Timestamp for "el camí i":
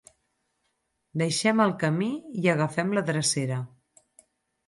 1.65-2.49